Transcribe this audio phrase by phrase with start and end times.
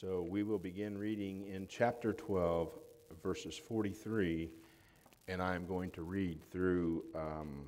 [0.00, 2.70] So we will begin reading in chapter 12,
[3.20, 4.48] verses 43,
[5.26, 7.64] and I'm going to read through um,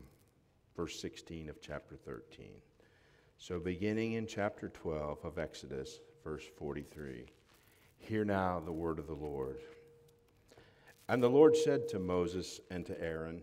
[0.77, 2.51] verse 16 of chapter 13.
[3.37, 7.27] So beginning in chapter 12 of Exodus, verse 43.
[7.98, 9.58] Hear now the word of the Lord.
[11.08, 13.42] And the Lord said to Moses and to Aaron,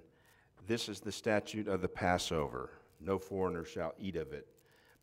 [0.66, 2.70] This is the statute of the Passover.
[3.02, 4.48] No foreigner shall eat of it,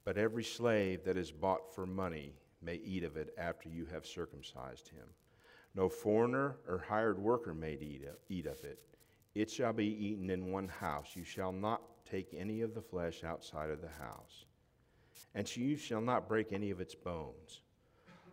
[0.06, 2.32] but every slave that is bought for money
[2.64, 5.06] may eat of it after you have circumcised him.
[5.74, 7.76] No foreigner or hired worker may
[8.28, 8.78] eat of it.
[9.34, 11.16] It shall be eaten in one house.
[11.16, 14.44] You shall not take any of the flesh outside of the house.
[15.34, 17.62] And you shall not break any of its bones.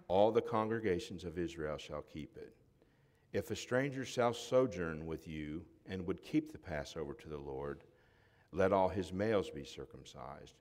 [0.07, 2.53] All the congregations of Israel shall keep it.
[3.33, 7.83] If a stranger shall sojourn with you and would keep the Passover to the Lord,
[8.51, 10.55] let all his males be circumcised.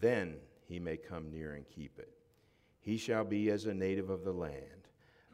[0.00, 0.34] Then
[0.66, 2.12] he may come near and keep it.
[2.82, 4.88] He shall be as a native of the land,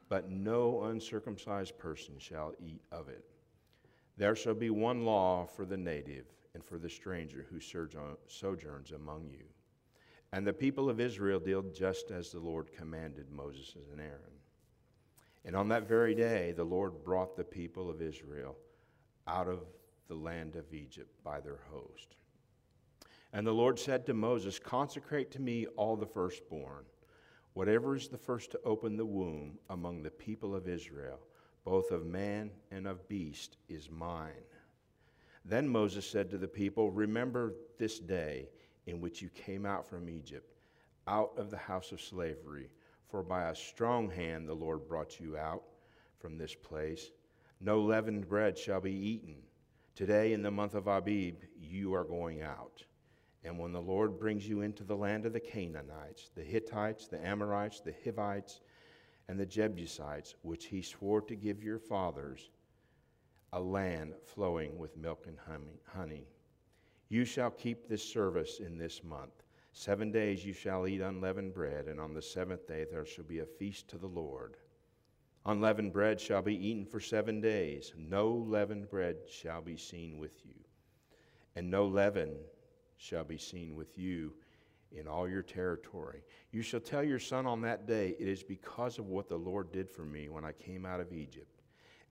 [0.09, 3.24] but no uncircumcised person shall eat of it.
[4.18, 9.30] There shall be one law for the native and for the stranger who sojourns among
[9.30, 9.45] you.
[10.32, 14.38] And the people of Israel did just as the Lord commanded Moses and Aaron.
[15.46, 18.57] And on that very day, the Lord brought the people of Israel
[19.26, 19.60] out of
[20.09, 22.16] the land of Egypt by their host.
[23.32, 26.85] And the Lord said to Moses, Consecrate to me all the firstborn
[27.59, 31.18] Whatever is the first to open the womb among the people of Israel,
[31.64, 34.46] both of man and of beast, is mine.
[35.45, 38.48] Then Moses said to the people, Remember this day
[38.86, 40.54] in which you came out from Egypt,
[41.09, 42.70] out of the house of slavery,
[43.09, 45.64] for by a strong hand the Lord brought you out
[46.20, 47.10] from this place.
[47.60, 49.34] No leavened bread shall be eaten.
[49.96, 52.84] Today, in the month of Abib, you are going out.
[53.49, 57.27] And when the Lord brings you into the land of the Canaanites, the Hittites, the
[57.27, 58.60] Amorites, the Hivites,
[59.27, 62.51] and the Jebusites, which he swore to give your fathers,
[63.54, 65.38] a land flowing with milk and
[65.87, 66.28] honey.
[67.09, 69.42] You shall keep this service in this month.
[69.72, 73.38] Seven days you shall eat unleavened bread, and on the seventh day there shall be
[73.38, 74.59] a feast to the Lord.
[75.47, 77.94] Unleavened bread shall be eaten for seven days.
[77.97, 80.56] No leavened bread shall be seen with you,
[81.56, 82.36] and no leaven
[82.98, 84.34] shall be seen with you
[84.92, 86.22] in all your territory.
[86.50, 89.72] You shall tell your son on that day, It is because of what the Lord
[89.72, 91.62] did for me when I came out of Egypt.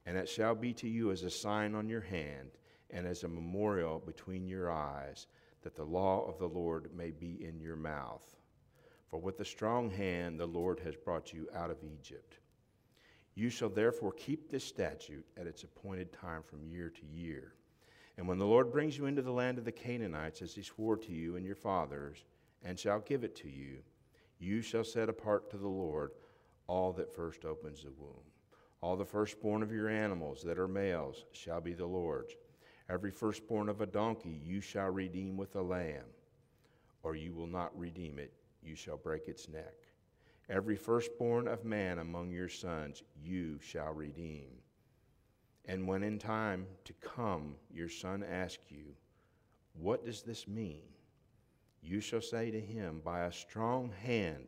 [0.05, 2.51] And it shall be to you as a sign on your hand
[2.89, 5.27] and as a memorial between your eyes,
[5.61, 8.23] that the law of the Lord may be in your mouth.
[9.09, 12.39] For with a strong hand the Lord has brought you out of Egypt.
[13.35, 17.56] You shall therefore keep this statute at its appointed time from year to year
[18.17, 20.97] and when the Lord brings you into the land of the Canaanites, as he swore
[20.97, 22.25] to you and your fathers,
[22.63, 23.77] and shall give it to you,
[24.39, 26.11] you shall set apart to the Lord
[26.67, 28.23] all that first opens the womb.
[28.81, 32.33] All the firstborn of your animals that are males shall be the Lord's.
[32.89, 36.05] Every firstborn of a donkey you shall redeem with a lamb,
[37.03, 39.75] or you will not redeem it, you shall break its neck.
[40.49, 44.47] Every firstborn of man among your sons you shall redeem.
[45.67, 48.95] And when in time to come your son asks you,
[49.73, 50.83] What does this mean?
[51.81, 54.47] You shall say to him, By a strong hand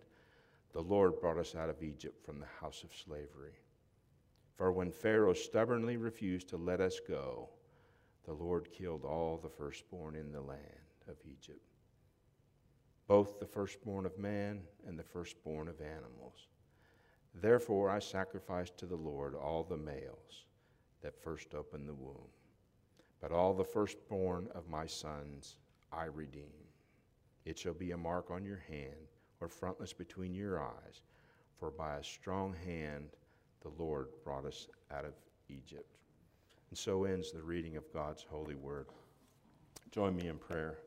[0.71, 3.59] the Lord brought us out of Egypt from the house of slavery.
[4.55, 7.49] For when Pharaoh stubbornly refused to let us go,
[8.25, 10.61] the Lord killed all the firstborn in the land
[11.07, 11.65] of Egypt,
[13.07, 16.47] both the firstborn of man and the firstborn of animals.
[17.33, 20.45] Therefore I sacrificed to the Lord all the males
[21.01, 22.29] that first opened the womb.
[23.21, 25.57] But all the firstborn of my sons
[25.91, 26.53] I redeem.
[27.45, 29.07] It shall be a mark on your hand
[29.41, 31.01] or frontlets between your eyes,
[31.57, 33.09] for by a strong hand
[33.61, 35.13] the Lord brought us out of
[35.49, 35.97] Egypt.
[36.69, 38.87] And so ends the reading of God's holy word.
[39.91, 40.79] Join me in prayer.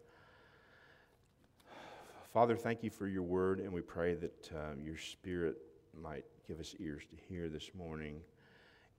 [2.32, 5.56] Father, thank you for your word, and we pray that uh, your spirit
[6.00, 8.20] might give us ears to hear this morning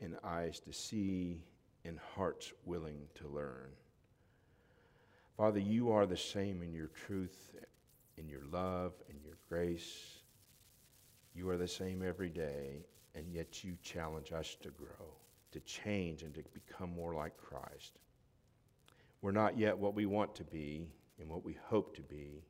[0.03, 1.41] and eyes to see
[1.85, 3.71] and hearts willing to learn.
[5.37, 7.55] Father, you are the same in your truth,
[8.17, 10.19] in your love, in your grace.
[11.33, 12.85] You are the same every day,
[13.15, 15.07] and yet you challenge us to grow,
[15.51, 17.97] to change, and to become more like Christ.
[19.21, 20.89] We're not yet what we want to be,
[21.19, 22.43] and what we hope to be,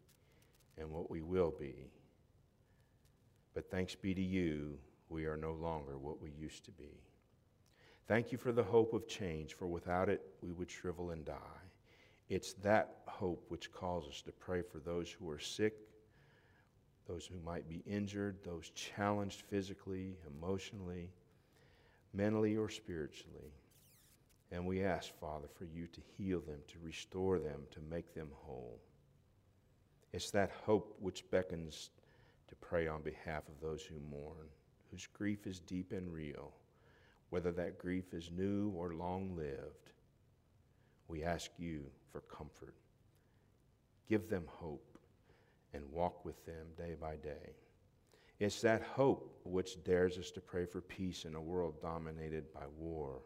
[0.77, 1.91] and what we will be.
[3.53, 4.77] But thanks be to you,
[5.09, 7.00] we are no longer what we used to be.
[8.07, 11.38] Thank you for the hope of change, for without it, we would shrivel and die.
[12.29, 15.75] It's that hope which calls us to pray for those who are sick
[17.07, 21.09] those who might be injured, those challenged physically, emotionally,
[22.13, 23.51] mentally, or spiritually.
[24.51, 28.29] And we ask, Father, for you to heal them, to restore them, to make them
[28.33, 28.79] whole.
[30.13, 31.89] It's that hope which beckons
[32.47, 34.47] to pray on behalf of those who mourn,
[34.91, 36.53] whose grief is deep and real,
[37.33, 39.89] whether that grief is new or long lived.
[41.07, 42.75] We ask you for comfort.
[44.07, 45.00] Give them hope
[45.74, 47.56] and walk with them day by day.
[48.39, 52.68] It's that hope which dares us to pray for peace in a world dominated by
[52.77, 53.24] war,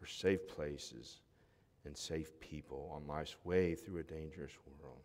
[0.00, 1.20] for safe places
[1.84, 5.04] and safe people on life's way through a dangerous world.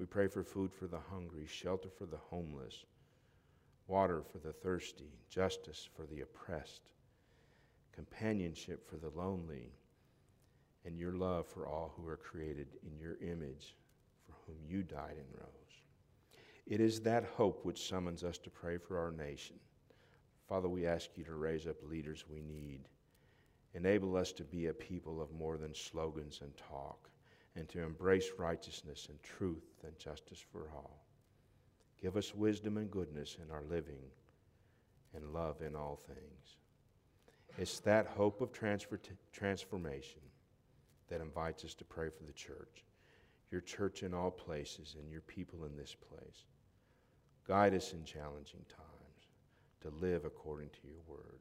[0.00, 2.84] We pray for food for the hungry, shelter for the homeless,
[3.86, 6.90] water for the thirsty, justice for the oppressed,
[7.94, 9.72] companionship for the lonely,
[10.84, 13.76] and your love for all who are created in your image,
[14.26, 15.54] for whom you died and rose.
[16.66, 19.56] It is that hope which summons us to pray for our nation.
[20.48, 22.80] Father, we ask you to raise up leaders we need.
[23.74, 27.10] Enable us to be a people of more than slogans and talk
[27.56, 31.04] and to embrace righteousness and truth and justice for all.
[32.00, 34.02] Give us wisdom and goodness in our living
[35.14, 36.56] and love in all things.
[37.56, 38.98] It's that hope of transfer
[39.32, 40.20] transformation
[41.08, 42.84] that invites us to pray for the church,
[43.50, 46.44] your church in all places, and your people in this place.
[47.46, 49.28] Guide us in challenging times
[49.82, 51.40] to live according to your word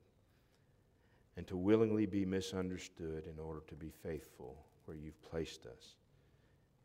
[1.36, 5.96] and to willingly be misunderstood in order to be faithful where you've placed us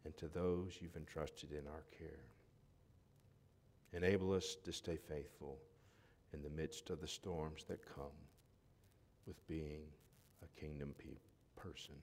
[0.05, 2.25] and to those you've entrusted in our care.
[3.93, 5.59] Enable us to stay faithful
[6.33, 8.15] in the midst of the storms that come
[9.29, 9.83] with being
[10.43, 11.21] a kingdom pe-
[11.55, 11.95] person.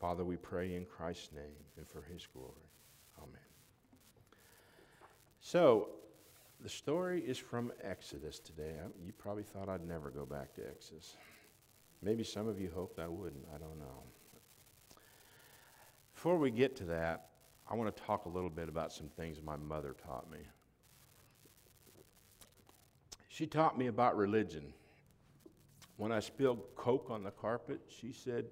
[0.00, 2.70] Father, we pray in Christ's name and for his glory.
[3.18, 3.38] Amen.
[5.40, 5.90] So,
[6.62, 8.72] the story is from Exodus today.
[9.04, 11.16] You probably thought I'd never go back to Exodus.
[12.02, 13.44] Maybe some of you hoped I wouldn't.
[13.54, 14.02] I don't know.
[16.14, 17.28] Before we get to that,
[17.70, 20.38] I want to talk a little bit about some things my mother taught me.
[23.28, 24.72] She taught me about religion.
[26.00, 28.46] When I spilled Coke on the carpet, she said,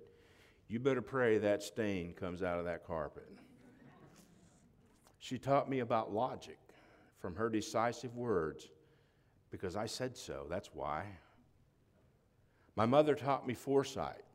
[0.68, 3.26] You better pray that stain comes out of that carpet.
[5.18, 6.58] She taught me about logic
[7.18, 8.68] from her decisive words
[9.50, 10.44] because I said so.
[10.50, 11.06] That's why.
[12.76, 14.26] My mother taught me foresight.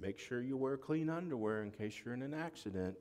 [0.00, 2.96] Make sure you wear clean underwear in case you're in an accident.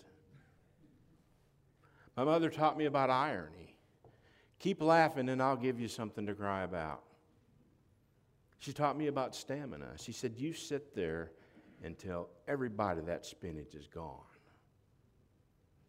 [2.17, 3.77] My mother taught me about irony.
[4.59, 7.03] Keep laughing and I'll give you something to cry about.
[8.59, 9.91] She taught me about stamina.
[9.97, 11.31] She said, You sit there
[11.83, 14.21] until everybody that spinach is gone.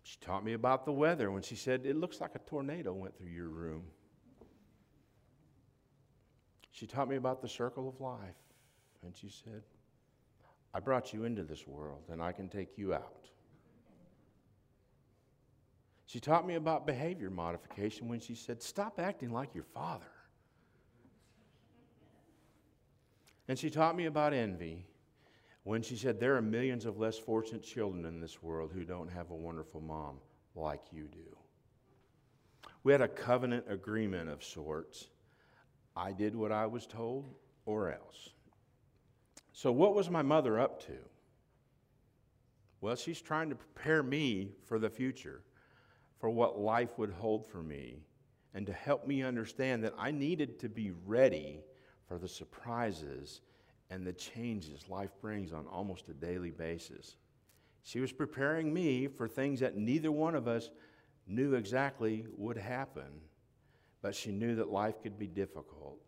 [0.03, 3.17] She taught me about the weather when she said, It looks like a tornado went
[3.19, 3.85] through your room.
[6.71, 8.37] She taught me about the circle of life.
[9.03, 9.63] And she said,
[10.75, 13.29] I brought you into this world and I can take you out.
[16.07, 20.07] She taught me about behavior modification when she said, Stop acting like your father.
[23.49, 24.85] And she taught me about envy
[25.65, 29.11] when she said, There are millions of less fortunate children in this world who don't
[29.11, 30.19] have a wonderful mom
[30.55, 31.37] like you do.
[32.85, 35.09] We had a covenant agreement of sorts.
[35.97, 37.35] I did what I was told,
[37.67, 38.31] or else.
[39.53, 40.97] So, what was my mother up to?
[42.81, 45.43] Well, she's trying to prepare me for the future,
[46.21, 48.05] for what life would hold for me,
[48.55, 51.61] and to help me understand that I needed to be ready
[52.09, 53.43] for the surprises
[53.91, 57.17] and the changes life brings on almost a daily basis.
[57.83, 60.71] She was preparing me for things that neither one of us
[61.27, 63.21] knew exactly would happen,
[64.03, 65.99] but she knew that life could be difficult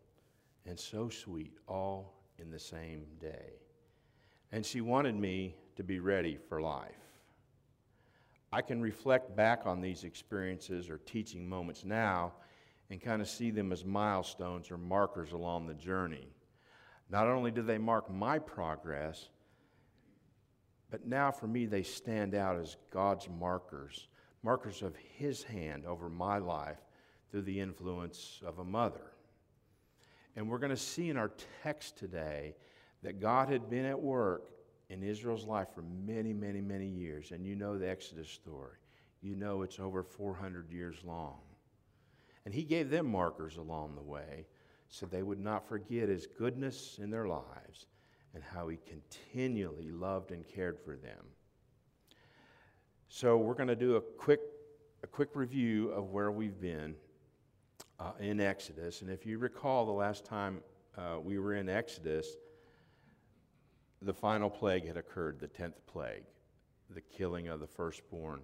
[0.65, 3.53] and so sweet all in the same day.
[4.51, 6.95] And she wanted me to be ready for life.
[8.51, 12.33] I can reflect back on these experiences or teaching moments now
[12.91, 16.27] and kind of see them as milestones or markers along the journey.
[17.09, 19.29] Not only do they mark my progress,
[20.89, 24.09] but now for me they stand out as God's markers,
[24.43, 26.79] markers of His hand over my life
[27.31, 29.13] through the influence of a mother.
[30.35, 31.31] And we're going to see in our
[31.63, 32.55] text today
[33.03, 34.51] that God had been at work
[34.89, 37.31] in Israel's life for many, many, many years.
[37.31, 38.75] And you know the Exodus story.
[39.21, 41.37] You know it's over 400 years long.
[42.45, 44.45] And He gave them markers along the way
[44.89, 47.87] so they would not forget His goodness in their lives
[48.33, 51.25] and how He continually loved and cared for them.
[53.07, 54.39] So we're going to do a quick,
[55.03, 56.95] a quick review of where we've been
[57.99, 59.01] uh, in Exodus.
[59.01, 60.61] And if you recall, the last time
[60.97, 62.37] uh, we were in Exodus,
[64.01, 66.23] the final plague had occurred, the 10th plague,
[66.89, 68.41] the killing of the firstborn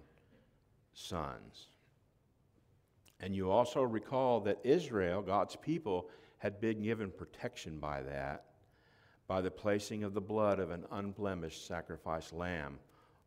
[0.92, 1.68] sons.
[3.20, 6.08] And you also recall that Israel, God's people,
[6.38, 8.44] had been given protection by that,
[9.26, 12.78] by the placing of the blood of an unblemished sacrificed lamb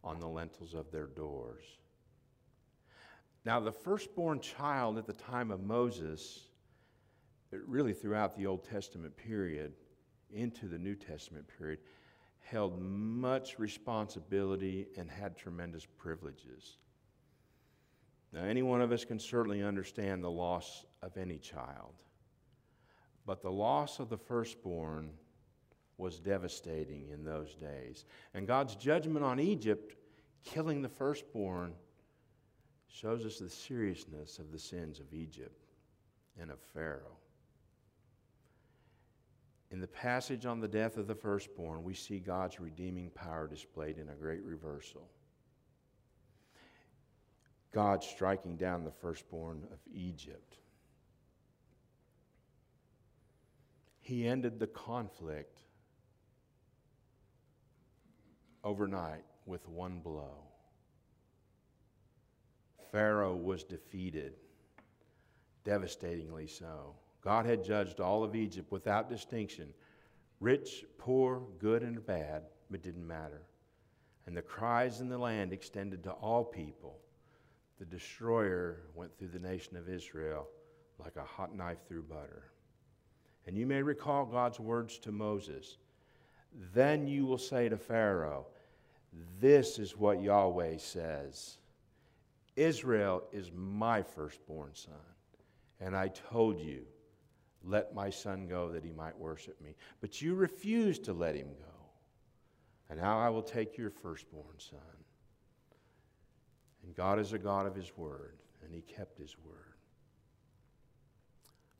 [0.03, 1.63] on the lintels of their doors.
[3.43, 6.47] Now, the firstborn child at the time of Moses,
[7.51, 9.73] really throughout the Old Testament period
[10.31, 11.79] into the New Testament period,
[12.39, 16.77] held much responsibility and had tremendous privileges.
[18.33, 21.93] Now, any one of us can certainly understand the loss of any child,
[23.25, 25.11] but the loss of the firstborn
[25.97, 28.05] was devastating in those days.
[28.33, 29.95] And God's judgment on Egypt,
[30.43, 31.73] killing the firstborn,
[32.87, 35.65] shows us the seriousness of the sins of Egypt
[36.39, 37.17] and of Pharaoh.
[39.71, 43.97] In the passage on the death of the firstborn, we see God's redeeming power displayed
[43.97, 45.09] in a great reversal.
[47.71, 50.57] God striking down the firstborn of Egypt.
[54.01, 55.59] He ended the conflict
[58.63, 60.37] overnight with one blow.
[62.91, 64.33] Pharaoh was defeated,
[65.63, 66.95] devastatingly so.
[67.23, 69.73] God had judged all of Egypt without distinction
[70.41, 73.43] rich, poor, good, and bad, but didn't matter.
[74.25, 76.99] And the cries in the land extended to all people.
[77.81, 80.47] The destroyer went through the nation of Israel
[80.99, 82.51] like a hot knife through butter.
[83.47, 85.79] And you may recall God's words to Moses
[86.75, 88.45] Then you will say to Pharaoh,
[89.39, 91.57] This is what Yahweh says
[92.55, 94.93] Israel is my firstborn son.
[95.79, 96.85] And I told you,
[97.63, 99.73] let my son go that he might worship me.
[100.01, 101.89] But you refused to let him go.
[102.91, 104.79] And now I will take your firstborn son.
[106.83, 109.57] And God is a God of his word, and he kept his word.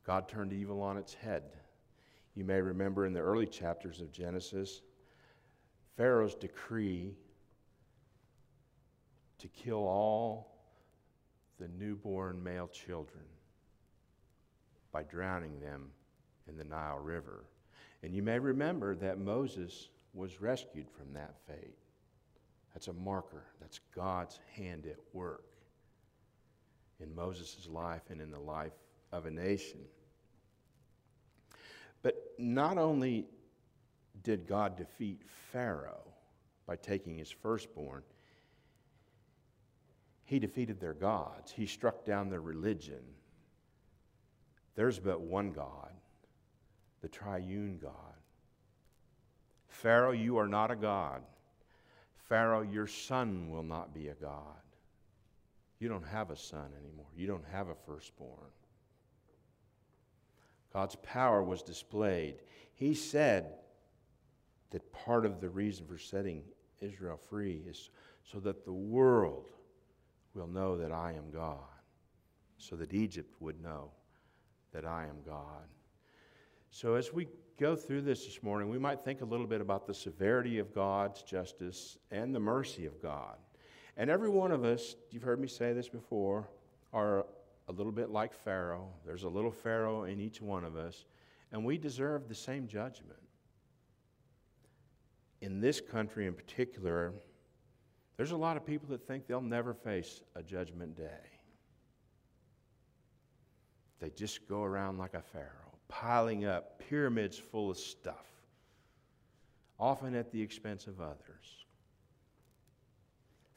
[0.04, 1.42] God turned evil on its head.
[2.34, 4.82] You may remember in the early chapters of Genesis,
[5.96, 7.14] Pharaoh's decree
[9.38, 10.52] to kill all
[11.58, 13.24] the newborn male children
[14.92, 15.90] by drowning them
[16.48, 17.44] in the Nile River.
[18.02, 21.76] And you may remember that Moses was rescued from that fate.
[22.74, 23.44] That's a marker.
[23.60, 25.44] That's God's hand at work
[27.00, 28.72] in Moses' life and in the life
[29.12, 29.80] of a nation.
[32.02, 33.26] But not only
[34.22, 36.12] did God defeat Pharaoh
[36.66, 38.02] by taking his firstborn,
[40.24, 41.52] he defeated their gods.
[41.52, 43.02] He struck down their religion.
[44.74, 45.92] There's but one God,
[47.02, 47.92] the triune God.
[49.68, 51.22] Pharaoh, you are not a God.
[52.32, 54.62] Pharaoh, your son will not be a God.
[55.78, 57.10] You don't have a son anymore.
[57.14, 58.48] You don't have a firstborn.
[60.72, 62.36] God's power was displayed.
[62.72, 63.56] He said
[64.70, 66.42] that part of the reason for setting
[66.80, 67.90] Israel free is
[68.24, 69.50] so that the world
[70.32, 71.58] will know that I am God,
[72.56, 73.90] so that Egypt would know
[74.72, 75.68] that I am God.
[76.70, 77.28] So, as we
[77.58, 80.74] go through this this morning, we might think a little bit about the severity of
[80.74, 83.36] God's justice and the mercy of God.
[83.96, 86.48] And every one of us, you've heard me say this before,
[86.92, 87.26] are
[87.68, 88.88] a little bit like Pharaoh.
[89.04, 91.04] There's a little Pharaoh in each one of us,
[91.52, 93.18] and we deserve the same judgment.
[95.40, 97.12] In this country in particular,
[98.16, 101.28] there's a lot of people that think they'll never face a judgment day.
[104.00, 108.24] They just go around like a Pharaoh, piling up pyramids full of stuff,
[109.78, 111.66] often at the expense of others,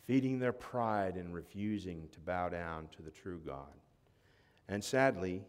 [0.05, 3.73] feeding their pride and refusing to bow down to the true God.
[4.67, 5.43] And sadly,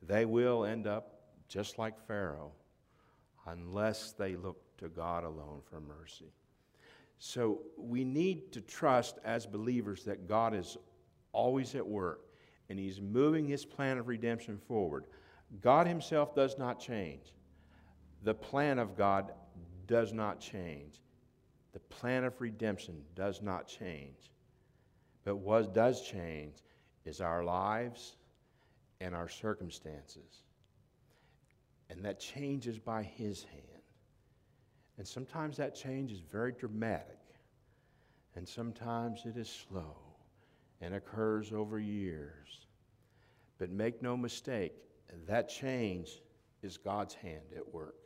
[0.00, 2.52] they will end up just like Pharaoh
[3.48, 6.32] unless they look to God alone for mercy.
[7.18, 10.76] So we need to trust as believers that God is
[11.32, 12.20] always at work
[12.68, 15.06] and He's moving His plan of redemption forward.
[15.60, 17.32] God Himself does not change.
[18.22, 19.32] The plan of God
[19.86, 21.00] does not change.
[21.72, 24.30] The plan of redemption does not change.
[25.24, 26.54] But what does change
[27.04, 28.16] is our lives
[29.00, 30.42] and our circumstances.
[31.90, 33.62] And that changes by His hand.
[34.98, 37.18] And sometimes that change is very dramatic,
[38.34, 39.96] and sometimes it is slow,
[40.80, 42.66] and occurs over years.
[43.58, 44.72] But make no mistake,
[45.26, 46.22] that change
[46.62, 47.96] is God's hand at work.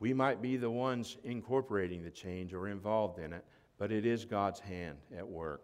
[0.00, 3.44] We might be the ones incorporating the change or involved in it,
[3.78, 5.62] but it is God's hand at work.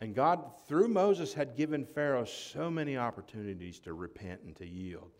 [0.00, 5.10] And God, through Moses, had given Pharaoh so many opportunities to repent and to yield.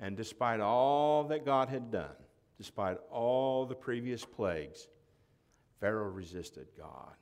[0.00, 2.16] And despite all that God had done,
[2.58, 4.88] despite all the previous plagues,
[5.80, 7.14] Pharaoh resisted God.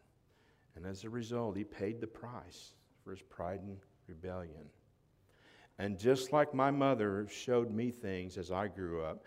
[0.75, 2.73] And as a result, he paid the price
[3.05, 4.71] for his pride and rebellion.
[5.79, 9.25] And just like my mother showed me things as I grew up,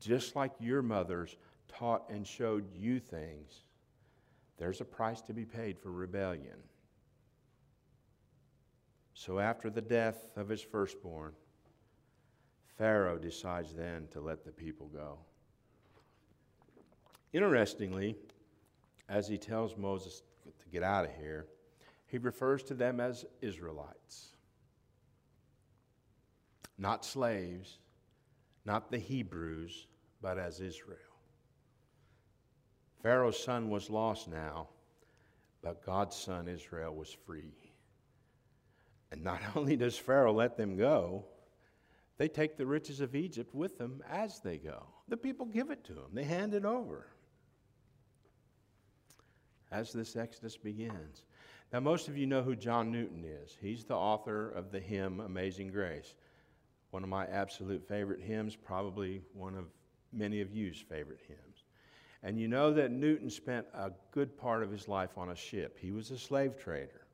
[0.00, 1.36] just like your mothers
[1.68, 3.64] taught and showed you things,
[4.58, 6.58] there's a price to be paid for rebellion.
[9.14, 11.32] So after the death of his firstborn,
[12.76, 15.18] Pharaoh decides then to let the people go.
[17.32, 18.16] Interestingly,
[19.08, 21.46] as he tells Moses to get out of here,
[22.06, 24.35] he refers to them as Israelites.
[26.78, 27.78] Not slaves,
[28.64, 29.86] not the Hebrews,
[30.20, 30.98] but as Israel.
[33.02, 34.68] Pharaoh's son was lost now,
[35.62, 37.54] but God's son Israel was free.
[39.12, 41.24] And not only does Pharaoh let them go,
[42.18, 44.86] they take the riches of Egypt with them as they go.
[45.08, 47.06] The people give it to them, they hand it over
[49.70, 51.24] as this Exodus begins.
[51.72, 53.56] Now, most of you know who John Newton is.
[53.60, 56.14] He's the author of the hymn Amazing Grace,
[56.90, 59.66] one of my absolute favorite hymns, probably one of
[60.12, 61.64] many of you's favorite hymns.
[62.22, 65.78] And you know that Newton spent a good part of his life on a ship.
[65.80, 67.06] He was a slave trader.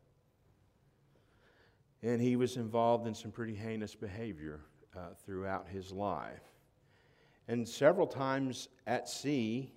[2.02, 4.60] And he was involved in some pretty heinous behavior
[4.96, 6.42] uh, throughout his life.
[7.48, 9.72] And several times at sea,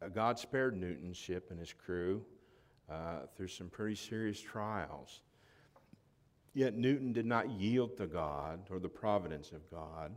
[0.00, 2.24] uh, God spared Newton's ship and his crew
[2.90, 5.22] uh, through some pretty serious trials.
[6.54, 10.14] Yet Newton did not yield to God or the providence of God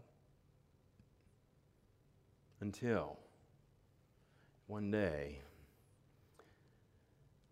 [2.59, 3.17] until
[4.67, 5.39] one day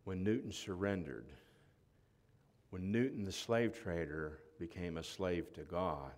[0.04, 1.28] when Newton surrendered,
[2.72, 6.12] when Newton, the slave trader, became a slave to God.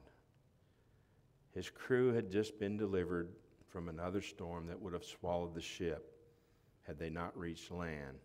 [1.53, 3.29] His crew had just been delivered
[3.67, 6.15] from another storm that would have swallowed the ship
[6.83, 8.17] had they not reached land.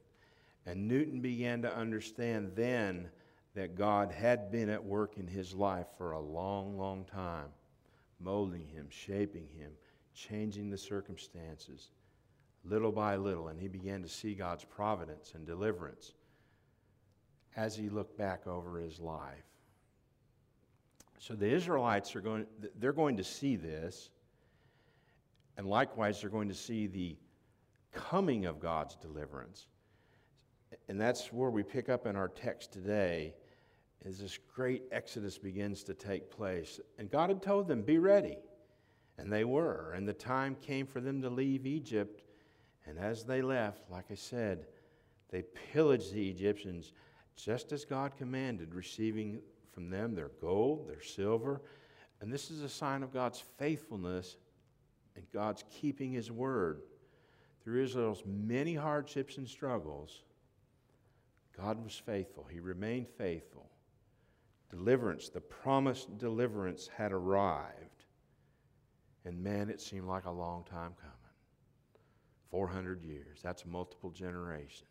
[0.65, 3.11] And Newton began to understand then
[3.55, 7.49] that God had been at work in his life for a long, long time,
[8.21, 9.73] molding him, shaping him,
[10.15, 11.91] changing the circumstances
[12.65, 13.49] little by little.
[13.49, 16.13] And he began to see God's providence and deliverance
[17.57, 19.45] as he looked back over his life.
[21.19, 22.47] So the Israelites are going,
[22.79, 24.11] they're going to see this.
[25.57, 27.17] And likewise, they're going to see the
[27.93, 29.67] coming of God's deliverance.
[30.89, 33.35] And that's where we pick up in our text today
[34.07, 36.81] as this great exodus begins to take place.
[36.99, 38.39] And God had told them, Be ready.
[39.19, 39.93] And they were.
[39.95, 42.23] And the time came for them to leave Egypt.
[42.87, 44.67] And as they left, like I said,
[45.31, 46.93] they pillaged the Egyptians
[47.37, 49.41] just as God commanded, receiving
[49.73, 51.61] from them their gold, their silver.
[52.21, 54.37] And this is a sign of God's faithfulness
[55.17, 56.83] and God's keeping His word.
[57.63, 60.23] Through Israel's many hardships and struggles,
[61.57, 62.47] God was faithful.
[62.51, 63.60] He remained faithful.
[64.71, 68.05] Deliverance, the promised deliverance had arrived.
[69.25, 71.17] And man, it seemed like a long time coming
[72.51, 73.41] 400 years.
[73.43, 74.87] That's multiple generations.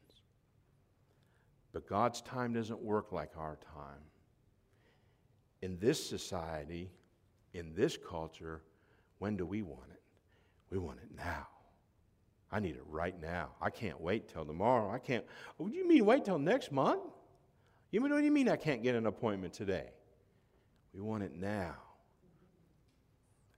[1.71, 4.03] But God's time doesn't work like our time.
[5.61, 6.91] In this society,
[7.53, 8.63] in this culture,
[9.19, 10.01] when do we want it?
[10.69, 11.47] We want it now.
[12.51, 13.51] I need it right now.
[13.61, 14.91] I can't wait till tomorrow.
[14.91, 15.25] I can't.
[15.59, 17.01] Oh, you mean wait till next month?
[17.91, 19.89] You mean, what do you mean I can't get an appointment today?
[20.93, 21.75] We want it now.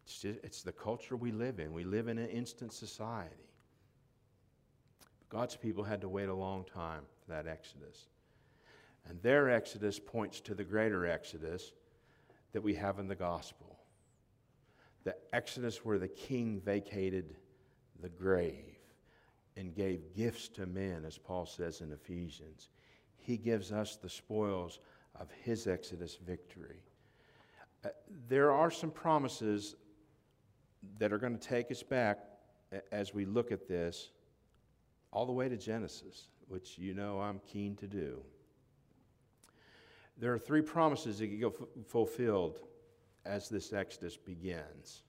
[0.06, 1.74] It's, just, it's the culture we live in.
[1.74, 3.36] We live in an instant society.
[5.30, 8.08] God's people had to wait a long time for that exodus.
[9.08, 11.72] And their exodus points to the greater exodus
[12.54, 13.80] that we have in the gospel.
[15.04, 17.36] The exodus where the king vacated
[18.02, 18.78] the grave
[19.58, 22.70] and gave gifts to men, as Paul says in Ephesians.
[23.22, 24.80] He gives us the spoils
[25.20, 26.82] of his exodus victory.
[27.86, 27.90] Uh,
[28.28, 29.76] there are some promises
[30.98, 32.20] that are going to take us back
[32.92, 34.12] as we look at this
[35.12, 38.22] all the way to Genesis, which you know I'm keen to do.
[40.18, 41.52] There are three promises that get
[41.88, 42.60] fulfilled
[43.26, 45.04] as this Exodus begins.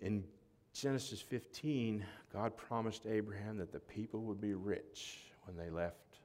[0.00, 0.24] In
[0.72, 6.18] Genesis 15, God promised Abraham that the people would be rich, when they left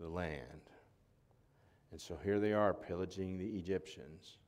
[0.00, 0.70] the land.
[1.92, 4.38] And so here they are pillaging the Egyptians,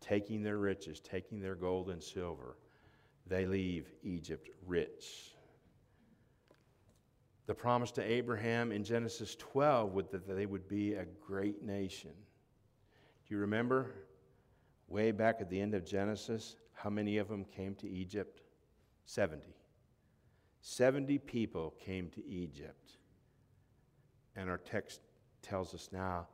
[0.00, 2.56] taking their riches, taking their gold and silver.
[3.26, 5.34] They leave Egypt rich.
[7.46, 12.12] The promise to Abraham in Genesis 12 was that they would be a great nation.
[13.26, 13.94] Do you remember
[14.88, 18.42] way back at the end of Genesis how many of them came to Egypt?
[19.04, 19.54] 70.
[20.60, 22.98] 70 people came to Egypt.
[24.36, 25.00] And our text
[25.42, 26.26] tells us now,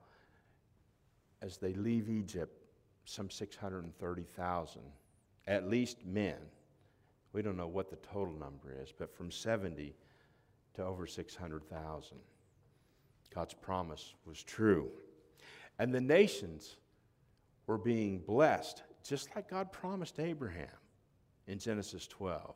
[1.43, 2.53] as they leave Egypt,
[3.05, 4.83] some 630,000,
[5.47, 6.37] at least men.
[7.33, 9.95] We don't know what the total number is, but from 70
[10.75, 12.17] to over 600,000.
[13.35, 14.91] God's promise was true.
[15.79, 16.77] And the nations
[17.67, 20.67] were being blessed, just like God promised Abraham
[21.47, 22.55] in Genesis 12.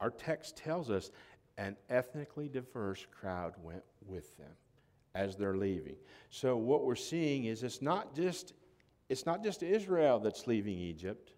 [0.00, 1.10] Our text tells us
[1.58, 4.52] an ethnically diverse crowd went with them
[5.14, 5.96] as they're leaving.
[6.30, 8.52] So what we're seeing is it's not just
[9.08, 11.32] it's not just Israel that's leaving Egypt.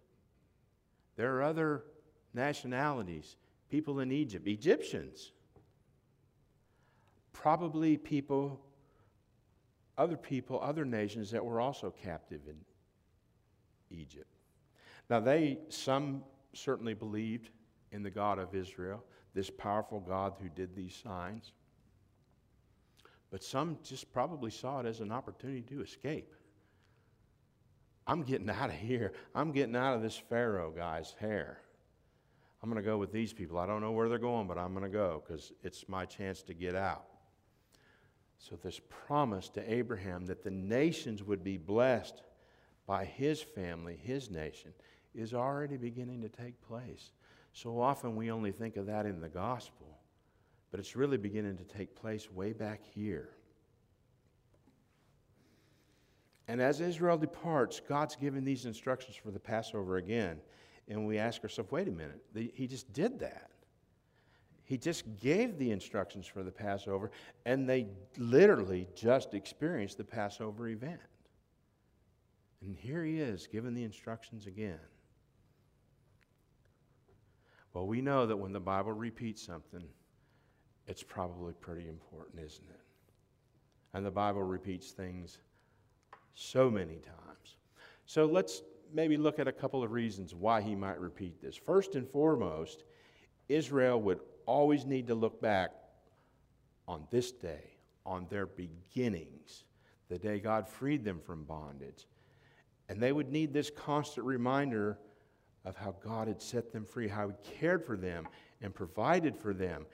[1.16, 1.84] There are other
[2.32, 3.36] nationalities,
[3.68, 5.32] people in Egypt, Egyptians.
[7.32, 8.60] Probably people
[9.98, 12.56] other people, other nations that were also captive in
[13.90, 14.32] Egypt.
[15.10, 16.22] Now they some
[16.54, 17.50] certainly believed
[17.90, 19.02] in the God of Israel,
[19.38, 21.52] this powerful God who did these signs.
[23.30, 26.34] But some just probably saw it as an opportunity to escape.
[28.04, 29.12] I'm getting out of here.
[29.36, 31.60] I'm getting out of this Pharaoh guy's hair.
[32.60, 33.58] I'm going to go with these people.
[33.58, 36.42] I don't know where they're going, but I'm going to go because it's my chance
[36.42, 37.04] to get out.
[38.38, 42.22] So, this promise to Abraham that the nations would be blessed
[42.88, 44.72] by his family, his nation,
[45.14, 47.12] is already beginning to take place.
[47.52, 49.98] So often we only think of that in the gospel,
[50.70, 53.30] but it's really beginning to take place way back here.
[56.46, 60.38] And as Israel departs, God's given these instructions for the Passover again.
[60.88, 62.22] And we ask ourselves, wait a minute,
[62.54, 63.50] he just did that.
[64.64, 67.10] He just gave the instructions for the Passover,
[67.44, 71.00] and they literally just experienced the Passover event.
[72.62, 74.80] And here he is, giving the instructions again.
[77.72, 79.84] Well, we know that when the Bible repeats something,
[80.86, 82.80] it's probably pretty important, isn't it?
[83.94, 85.38] And the Bible repeats things
[86.34, 87.56] so many times.
[88.06, 91.56] So let's maybe look at a couple of reasons why he might repeat this.
[91.56, 92.84] First and foremost,
[93.48, 95.72] Israel would always need to look back
[96.86, 97.76] on this day,
[98.06, 99.64] on their beginnings,
[100.08, 102.06] the day God freed them from bondage.
[102.88, 104.98] And they would need this constant reminder
[105.68, 108.26] of how God had set them free, how He cared for them
[108.62, 109.84] and provided for them.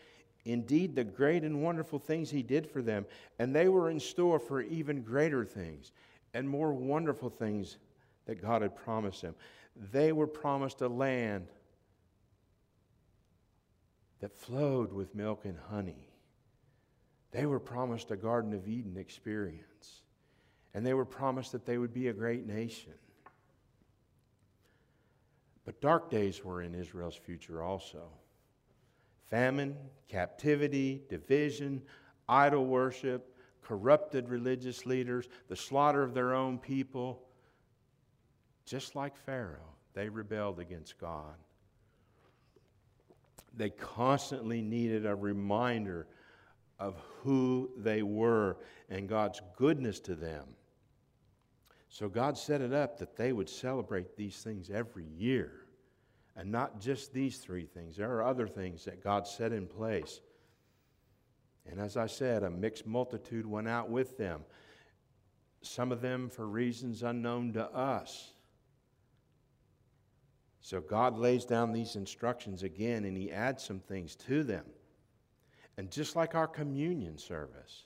[0.44, 3.06] Indeed, the great and wonderful things He did for them,
[3.38, 5.92] and they were in store for even greater things
[6.32, 7.78] and more wonderful things
[8.26, 9.34] that God had promised them.
[9.92, 11.48] They were promised a land
[14.20, 16.08] that flowed with milk and honey.
[17.32, 20.02] They were promised a Garden of Eden experience.
[20.72, 22.94] And they were promised that they would be a great nation.
[25.64, 28.08] But dark days were in Israel's future also
[29.30, 29.74] famine,
[30.08, 31.82] captivity, division,
[32.28, 37.22] idol worship, corrupted religious leaders, the slaughter of their own people.
[38.64, 41.34] Just like Pharaoh, they rebelled against God.
[43.56, 46.06] They constantly needed a reminder
[46.78, 50.44] of who they were and God's goodness to them.
[51.94, 55.52] So God set it up that they would celebrate these things every year.
[56.34, 60.20] And not just these three things, there are other things that God set in place.
[61.70, 64.40] And as I said, a mixed multitude went out with them,
[65.62, 68.32] some of them for reasons unknown to us.
[70.60, 74.64] So God lays down these instructions again and He adds some things to them.
[75.76, 77.84] And just like our communion service,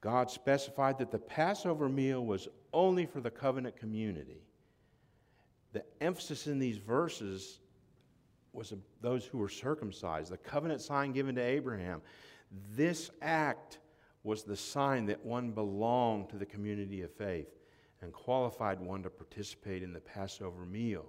[0.00, 4.42] God specified that the Passover meal was only for the covenant community.
[5.72, 7.60] The emphasis in these verses
[8.52, 12.02] was those who were circumcised, the covenant sign given to Abraham.
[12.74, 13.78] This act
[14.24, 17.48] was the sign that one belonged to the community of faith
[18.02, 21.06] and qualified one to participate in the Passover meal.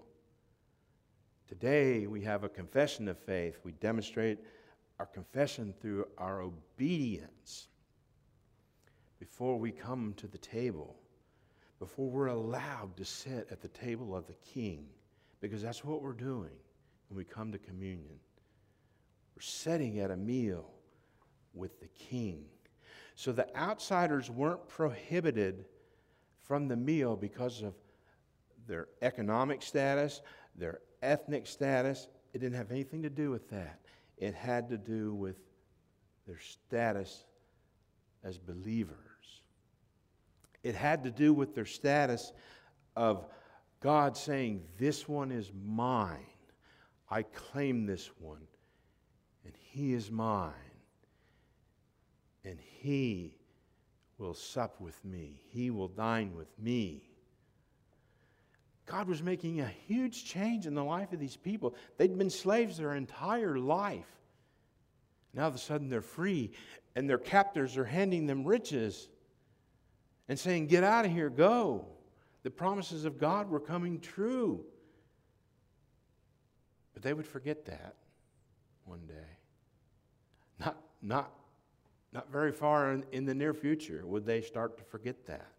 [1.48, 3.60] Today, we have a confession of faith.
[3.64, 4.40] We demonstrate
[5.00, 7.68] our confession through our obedience
[9.20, 10.96] before we come to the table,
[11.82, 14.86] before we're allowed to sit at the table of the King,
[15.40, 16.52] because that's what we're doing
[17.10, 18.20] when we come to communion.
[19.36, 20.70] We're sitting at a meal
[21.56, 22.46] with the king.
[23.16, 25.66] So the outsiders weren't prohibited
[26.44, 27.74] from the meal because of
[28.68, 30.22] their economic status,
[30.56, 32.10] their ethnic status.
[32.36, 33.80] It didn't have anything to do with that.
[34.18, 35.38] It had to do with
[36.28, 37.26] their status
[38.24, 39.11] as believers.
[40.64, 42.32] It had to do with their status
[42.96, 43.26] of
[43.82, 46.26] God saying, This one is mine.
[47.10, 48.48] I claim this one,
[49.44, 50.54] and he is mine.
[52.46, 53.38] And he
[54.18, 57.04] will sup with me, he will dine with me.
[58.86, 61.76] God was making a huge change in the life of these people.
[61.98, 64.06] They'd been slaves their entire life.
[65.34, 66.52] Now, all of a sudden, they're free,
[66.96, 69.08] and their captors are handing them riches
[70.32, 71.86] and saying, Get out of here, go.
[72.44, 74.64] The promises of God were coming true.
[76.94, 77.96] But they would forget that
[78.86, 79.38] one day.
[80.58, 81.34] Not, not,
[82.14, 85.52] not very far in, in the near future would they start to forget that.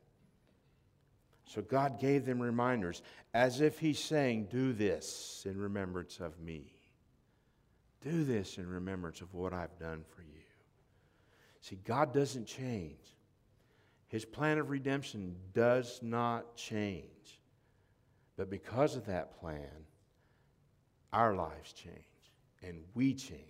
[1.44, 3.02] So God gave them reminders
[3.34, 6.72] as if He's saying, Do this in remembrance of me.
[8.00, 10.40] Do this in remembrance of what I've done for you.
[11.60, 12.96] See, God doesn't change.
[14.12, 17.40] His plan of redemption does not change.
[18.36, 19.86] But because of that plan,
[21.14, 21.96] our lives change
[22.62, 23.40] and we change.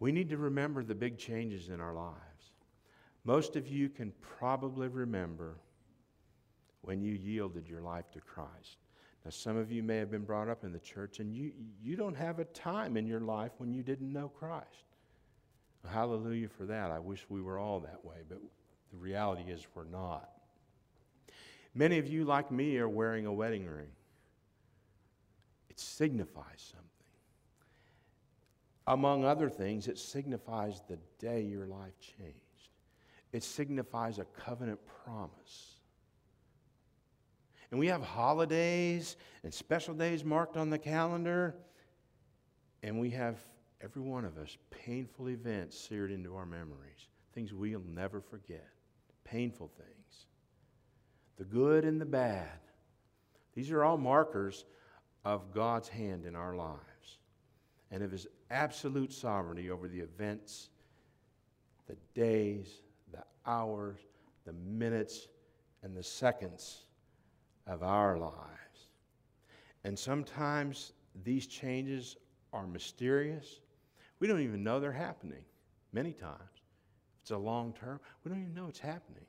[0.00, 2.16] We need to remember the big changes in our lives.
[3.22, 5.56] Most of you can probably remember
[6.82, 8.78] when you yielded your life to Christ.
[9.24, 11.94] Now, some of you may have been brought up in the church, and you, you
[11.94, 14.95] don't have a time in your life when you didn't know Christ.
[15.86, 16.90] Hallelujah for that.
[16.90, 18.38] I wish we were all that way, but
[18.90, 20.30] the reality is we're not.
[21.74, 23.90] Many of you, like me, are wearing a wedding ring.
[25.68, 26.86] It signifies something.
[28.86, 32.36] Among other things, it signifies the day your life changed.
[33.32, 35.74] It signifies a covenant promise.
[37.70, 41.56] And we have holidays and special days marked on the calendar,
[42.82, 43.38] and we have
[43.86, 48.66] every one of us, painful events seared into our memories, things we'll never forget,
[49.22, 50.26] painful things,
[51.38, 52.58] the good and the bad.
[53.54, 54.64] These are all markers
[55.24, 57.18] of God's hand in our lives
[57.92, 60.70] and of His absolute sovereignty over the events,
[61.86, 62.80] the days,
[63.12, 64.00] the hours,
[64.44, 65.28] the minutes,
[65.84, 66.86] and the seconds
[67.68, 68.88] of our lives.
[69.84, 72.16] And sometimes these changes
[72.52, 73.60] are mysterious
[74.18, 75.44] we don't even know they're happening
[75.92, 76.40] many times.
[77.16, 79.24] If it's a long term, we don't even know it's happening.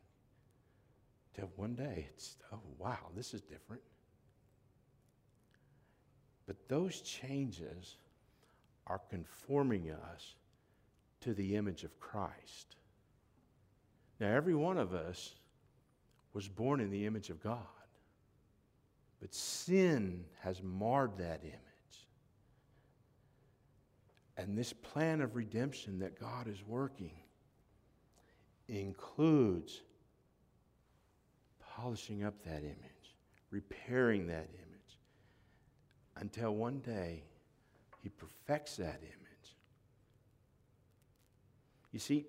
[1.34, 3.82] Till one day, it's, oh, wow, this is different.
[6.47, 7.97] But those changes
[8.88, 10.36] are conforming us
[11.21, 12.78] to the image of Christ.
[14.19, 15.36] Now, every one of us
[16.34, 17.60] was born in the image of God,
[19.19, 21.66] but sin has marred that image.
[24.38, 27.12] And this plan of redemption that God is working
[28.67, 29.82] includes
[31.76, 33.15] polishing up that image,
[33.50, 35.00] repairing that image,
[36.17, 37.23] until one day
[38.04, 39.56] He perfects that image.
[41.91, 42.28] You see,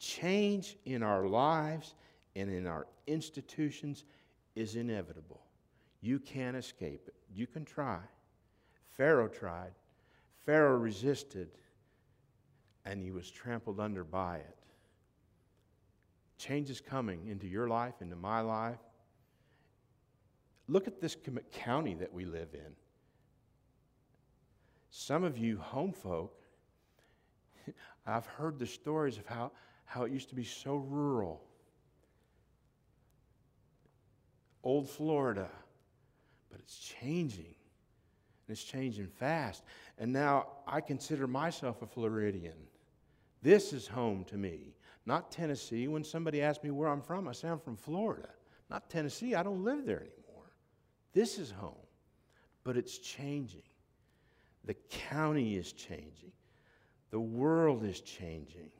[0.00, 1.94] change in our lives
[2.34, 4.04] and in our institutions
[4.56, 5.40] is inevitable.
[6.00, 7.14] You can't escape it.
[7.32, 8.00] You can try.
[8.96, 9.72] Pharaoh tried.
[10.44, 11.48] Pharaoh resisted,
[12.84, 14.58] and he was trampled under by it.
[16.38, 18.80] Change is coming into your life, into my life.
[20.66, 21.16] Look at this
[21.52, 22.74] county that we live in.
[24.90, 26.34] Some of you home folk,
[28.06, 29.52] I've heard the stories of how,
[29.84, 31.42] how it used to be so rural.
[34.64, 35.48] Old Florida,
[36.50, 37.54] but it's changing.
[38.52, 39.64] It's changing fast.
[39.98, 42.54] And now I consider myself a Floridian.
[43.42, 44.74] This is home to me,
[45.06, 45.88] not Tennessee.
[45.88, 48.28] When somebody asks me where I'm from, I say I'm from Florida,
[48.70, 49.34] not Tennessee.
[49.34, 50.52] I don't live there anymore.
[51.12, 51.74] This is home.
[52.64, 53.62] But it's changing.
[54.64, 56.30] The county is changing.
[57.10, 58.70] The world is changing.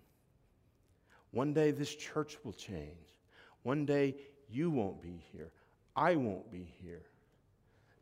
[1.33, 3.17] One day this church will change.
[3.63, 4.15] One day
[4.49, 5.51] you won't be here.
[5.97, 7.03] I won't be here.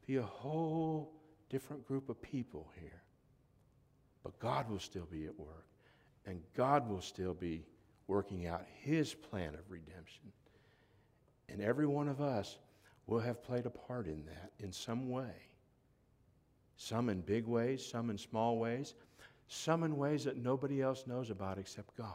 [0.06, 1.19] Be a whole
[1.50, 3.02] different group of people here.
[4.22, 5.66] But God will still be at work,
[6.26, 7.64] and God will still be
[8.06, 10.32] working out His plan of redemption.
[11.48, 12.58] And every one of us
[13.06, 15.34] will have played a part in that in some way.
[16.76, 18.94] Some in big ways, some in small ways,
[19.48, 22.14] some in ways that nobody else knows about except God.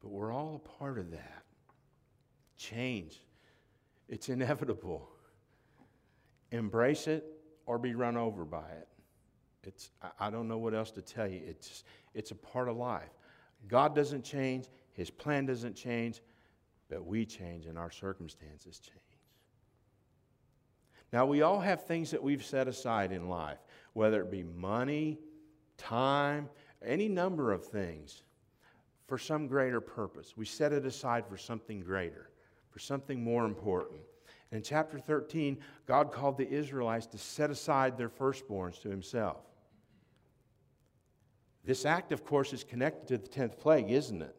[0.00, 1.42] But we're all a part of that.
[2.56, 3.20] Change,
[4.08, 5.08] it's inevitable.
[6.50, 8.88] Embrace it or be run over by it.
[9.64, 11.40] It's, I don't know what else to tell you.
[11.46, 13.10] It's, it's a part of life.
[13.68, 16.20] God doesn't change, His plan doesn't change,
[16.88, 18.98] but we change and our circumstances change.
[21.12, 23.58] Now, we all have things that we've set aside in life,
[23.92, 25.18] whether it be money,
[25.76, 26.48] time,
[26.84, 28.22] any number of things
[29.06, 30.34] for some greater purpose.
[30.36, 32.30] We set it aside for something greater,
[32.70, 34.00] for something more important.
[34.52, 39.40] In chapter 13, God called the Israelites to set aside their firstborns to himself.
[41.64, 44.36] This act, of course, is connected to the 10th plague, isn't it?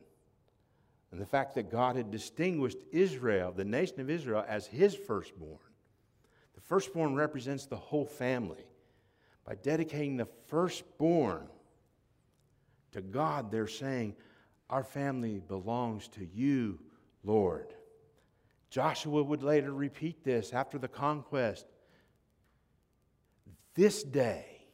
[1.12, 5.58] And the fact that God had distinguished Israel, the nation of Israel, as his firstborn.
[6.54, 8.65] The firstborn represents the whole family.
[9.45, 11.47] By dedicating the firstborn
[12.91, 14.15] to God, they're saying,
[14.69, 16.80] Our family belongs to you,
[17.23, 17.73] Lord.
[18.73, 21.67] Joshua would later repeat this after the conquest.
[23.75, 24.65] This day,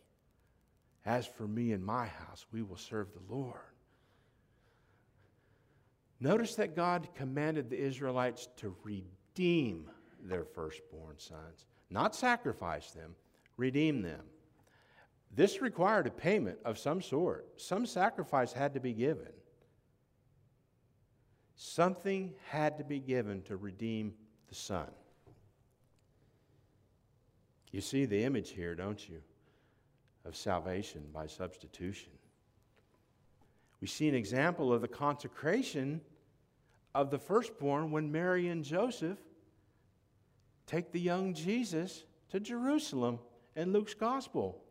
[1.05, 3.59] as for me and my house, we will serve the Lord.
[6.21, 9.91] Notice that God commanded the Israelites to redeem
[10.23, 13.15] their firstborn sons, not sacrifice them,
[13.57, 14.23] redeem them.
[15.35, 17.49] This required a payment of some sort.
[17.57, 19.33] Some sacrifice had to be given.
[21.62, 24.13] Something had to be given to redeem
[24.48, 24.88] the Son.
[27.74, 29.19] You see the image here, don't you,
[30.24, 32.13] of salvation by substitution.
[33.82, 36.00] We see an example of the consecration
[36.95, 39.17] of the firstborn when Mary and Joseph
[40.65, 43.19] take the young Jesus to Jerusalem
[43.58, 44.63] in Luke's gospel.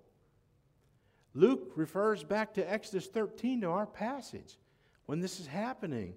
[1.35, 4.57] Luke refers back to Exodus 13 to our passage
[5.05, 6.15] when this is happening.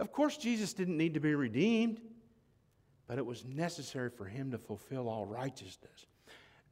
[0.00, 2.00] Of course, Jesus didn't need to be redeemed,
[3.06, 6.06] but it was necessary for him to fulfill all righteousness.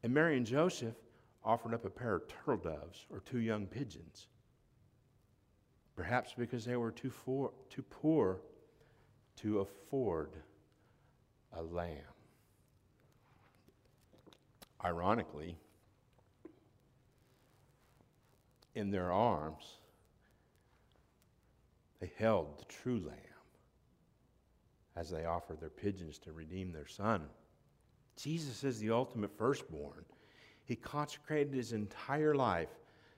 [0.02, 0.94] And Mary and Joseph
[1.44, 4.28] offered up a pair of turtle doves or two young pigeons,
[5.96, 8.40] perhaps because they were too, for, too poor
[9.36, 10.30] to afford
[11.56, 11.90] a lamb.
[14.84, 15.56] Ironically,
[18.74, 19.78] in their arms,
[22.00, 23.16] they held the true lamb
[24.96, 27.22] as they offered their pigeons to redeem their son.
[28.16, 30.04] Jesus is the ultimate firstborn.
[30.64, 32.70] He consecrated his entire life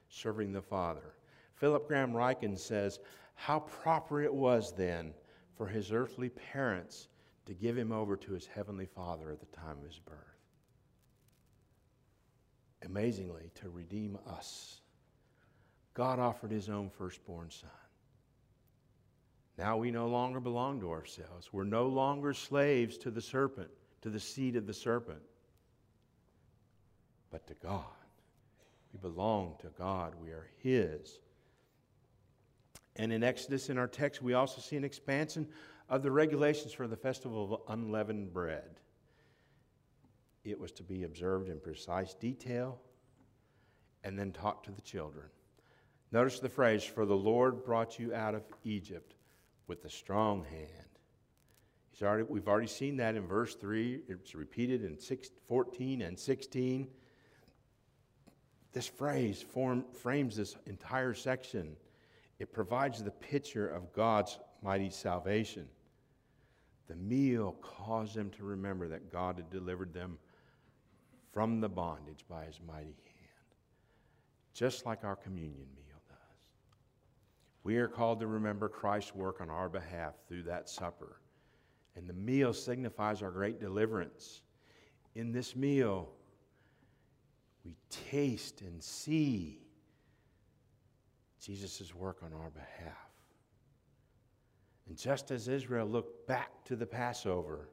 [0.09, 1.15] serving the Father.
[1.55, 2.99] Philip Graham Ryken says,
[3.35, 5.15] How proper it was then
[5.57, 7.09] for his earthly parents
[7.47, 10.17] to give him over to his heavenly Father at the time of his birth.
[12.85, 14.81] Amazingly, to redeem us,
[15.95, 17.71] God offered his own firstborn son.
[19.59, 21.53] Now we no longer belong to ourselves.
[21.53, 23.71] We're no longer slaves to the serpent,
[24.03, 25.19] to the seed of the serpent,
[27.33, 27.85] but to God.
[28.93, 30.15] We belong to God.
[30.23, 31.19] We are His.
[32.95, 35.49] And in Exodus, in our text, we also see an expansion
[35.89, 38.81] of the regulations for the festival of unleavened bread.
[40.45, 42.79] It was to be observed in precise detail
[44.05, 45.27] and then taught to the children.
[46.13, 49.15] Notice the phrase, For the Lord brought you out of Egypt
[49.69, 50.89] with a strong hand.
[51.91, 54.01] He's already, we've already seen that in verse 3.
[54.09, 56.89] It's repeated in 6, 14 and 16.
[58.73, 61.77] This phrase form, frames this entire section.
[62.39, 65.67] It provides the picture of God's mighty salvation.
[66.89, 70.19] The meal caused them to remember that God had delivered them
[71.33, 73.55] from the bondage by his mighty hand,
[74.55, 75.88] just like our communion meal.
[77.69, 81.21] We are called to remember Christ's work on our behalf through that supper.
[81.97, 84.41] And the meal signifies our great deliverance.
[85.15, 86.09] In this meal,
[87.67, 89.61] we taste and see
[91.43, 93.11] Jesus' work on our behalf.
[94.89, 97.69] And just as Israel looked back to the Passover,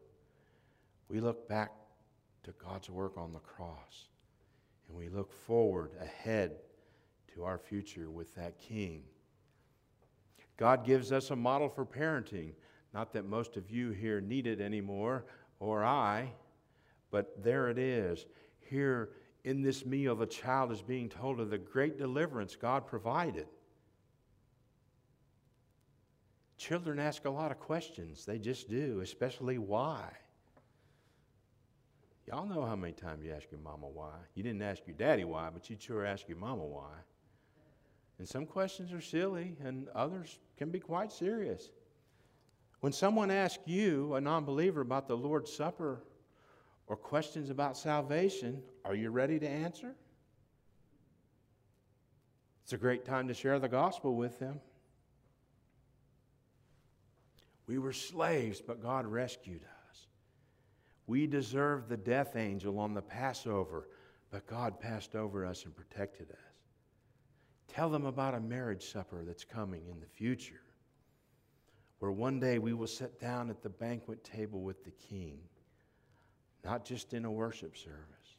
[1.07, 1.71] we look back
[2.43, 4.09] to God's work on the cross.
[4.89, 6.57] And we look forward ahead
[7.33, 9.03] to our future with that King
[10.57, 12.51] God gives us a model for parenting.
[12.93, 15.25] Not that most of you here need it anymore,
[15.59, 16.31] or I,
[17.11, 18.25] but there it is.
[18.59, 19.09] Here
[19.43, 23.47] in this meal, the child is being told of the great deliverance God provided.
[26.57, 28.25] Children ask a lot of questions.
[28.25, 30.09] They just do, especially why.
[32.27, 34.15] Y'all know how many times you ask your mama why.
[34.33, 36.93] You didn't ask your daddy why, but you sure ask your mama why.
[38.17, 41.69] And some questions are silly, and others can be quite serious.
[42.79, 46.03] When someone asks you, a non believer, about the Lord's Supper
[46.87, 49.95] or questions about salvation, are you ready to answer?
[52.63, 54.59] It's a great time to share the gospel with them.
[57.67, 60.07] We were slaves, but God rescued us.
[61.07, 63.87] We deserved the death angel on the Passover,
[64.31, 66.44] but God passed over us and protected us.
[67.75, 70.61] Tell them about a marriage supper that's coming in the future,
[71.99, 75.39] where one day we will sit down at the banquet table with the King,
[76.63, 78.37] not just in a worship service,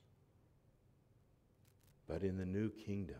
[2.08, 3.18] but in the new kingdom.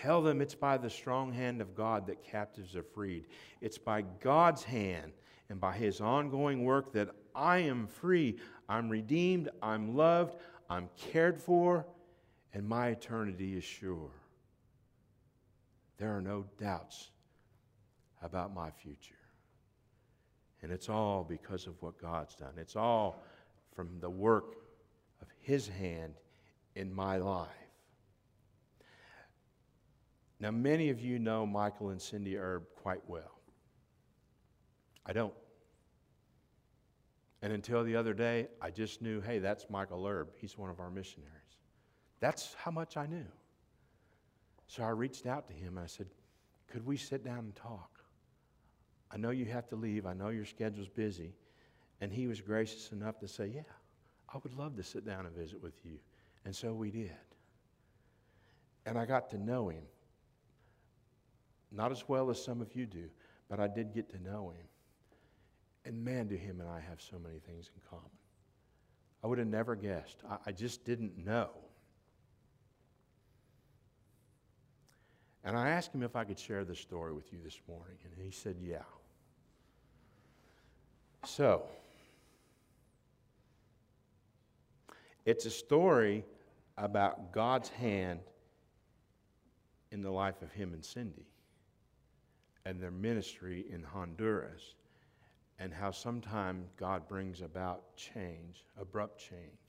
[0.00, 3.24] Tell them it's by the strong hand of God that captives are freed.
[3.60, 5.10] It's by God's hand
[5.48, 8.36] and by His ongoing work that I am free.
[8.68, 9.48] I'm redeemed.
[9.60, 10.36] I'm loved.
[10.70, 11.84] I'm cared for.
[12.54, 14.10] And my eternity is sure.
[15.98, 17.10] There are no doubts
[18.22, 19.14] about my future.
[20.62, 22.54] And it's all because of what God's done.
[22.56, 23.22] It's all
[23.74, 24.54] from the work
[25.20, 26.14] of His hand
[26.76, 27.48] in my life.
[30.40, 33.40] Now, many of you know Michael and Cindy Erb quite well.
[35.04, 35.34] I don't.
[37.42, 40.30] And until the other day, I just knew, hey, that's Michael Erb.
[40.36, 41.43] He's one of our missionaries.
[42.24, 43.26] That's how much I knew.
[44.66, 46.06] So I reached out to him and I said,
[46.68, 48.00] could we sit down and talk?
[49.10, 50.06] I know you have to leave.
[50.06, 51.34] I know your schedule's busy.
[52.00, 53.70] And he was gracious enough to say, yeah,
[54.32, 55.98] I would love to sit down and visit with you.
[56.46, 57.12] And so we did.
[58.86, 59.84] And I got to know him.
[61.70, 63.10] Not as well as some of you do,
[63.50, 64.66] but I did get to know him.
[65.84, 68.08] And man, do him and I have so many things in common.
[69.22, 70.22] I would have never guessed.
[70.26, 71.50] I, I just didn't know.
[75.44, 78.12] And I asked him if I could share this story with you this morning, and
[78.24, 78.78] he said, Yeah.
[81.26, 81.62] So,
[85.24, 86.24] it's a story
[86.76, 88.20] about God's hand
[89.90, 91.26] in the life of him and Cindy
[92.66, 94.74] and their ministry in Honduras,
[95.58, 99.63] and how sometimes God brings about change, abrupt change.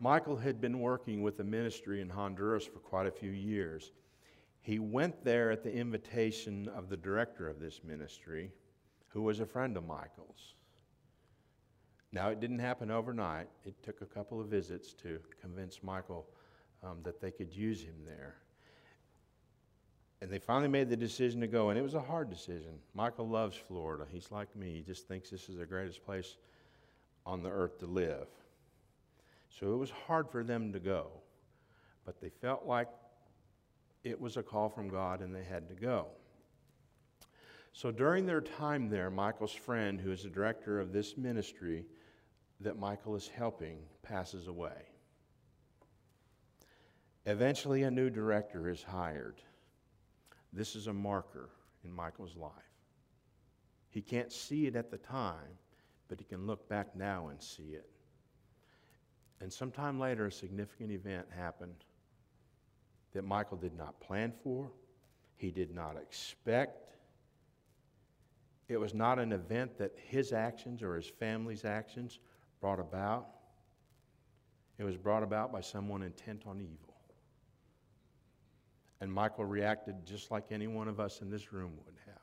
[0.00, 3.92] Michael had been working with a ministry in Honduras for quite a few years.
[4.62, 8.50] He went there at the invitation of the director of this ministry,
[9.08, 10.54] who was a friend of Michael's.
[12.12, 13.48] Now, it didn't happen overnight.
[13.64, 16.26] It took a couple of visits to convince Michael
[16.82, 18.36] um, that they could use him there.
[20.22, 22.72] And they finally made the decision to go, and it was a hard decision.
[22.94, 24.06] Michael loves Florida.
[24.10, 26.36] He's like me, he just thinks this is the greatest place
[27.26, 28.26] on the earth to live.
[29.58, 31.10] So it was hard for them to go,
[32.06, 32.88] but they felt like
[34.04, 36.06] it was a call from God and they had to go.
[37.72, 41.86] So during their time there, Michael's friend, who is the director of this ministry
[42.60, 44.88] that Michael is helping, passes away.
[47.26, 49.40] Eventually, a new director is hired.
[50.52, 51.50] This is a marker
[51.84, 52.52] in Michael's life.
[53.90, 55.58] He can't see it at the time,
[56.08, 57.90] but he can look back now and see it.
[59.40, 61.84] And sometime later, a significant event happened
[63.12, 64.70] that Michael did not plan for,
[65.36, 66.90] he did not expect.
[68.68, 72.20] It was not an event that his actions or his family's actions
[72.60, 73.26] brought about.
[74.78, 76.94] It was brought about by someone intent on evil.
[79.00, 82.16] And Michael reacted just like any one of us in this room would have.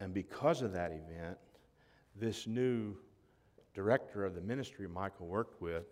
[0.00, 1.38] And because of that event,
[2.16, 2.96] this new
[3.74, 5.86] director of the ministry Michael worked with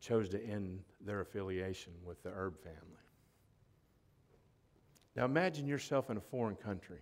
[0.00, 2.78] chose to end their affiliation with the Erb family.
[5.14, 7.00] Now imagine yourself in a foreign country.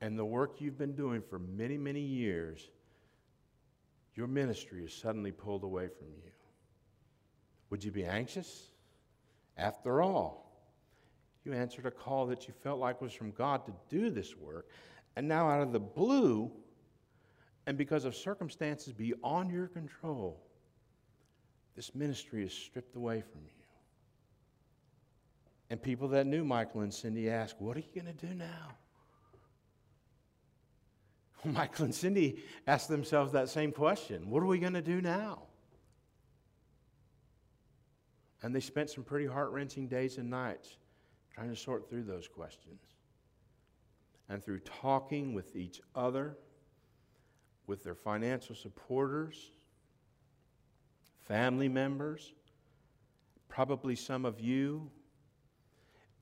[0.00, 2.70] And the work you've been doing for many, many years
[4.14, 6.30] your ministry is suddenly pulled away from you.
[7.70, 8.72] Would you be anxious?
[9.56, 10.47] After all,
[11.48, 14.68] you answered a call that you felt like was from God to do this work,
[15.16, 16.52] and now out of the blue,
[17.66, 20.40] and because of circumstances beyond your control,
[21.74, 23.50] this ministry is stripped away from you.
[25.70, 28.74] And people that knew Michael and Cindy asked, What are you going to do now?
[31.44, 35.42] Michael and Cindy asked themselves that same question What are we going to do now?
[38.42, 40.77] And they spent some pretty heart wrenching days and nights
[41.38, 42.80] trying to sort through those questions.
[44.28, 46.36] And through talking with each other,
[47.68, 49.52] with their financial supporters,
[51.28, 52.32] family members,
[53.48, 54.90] probably some of you,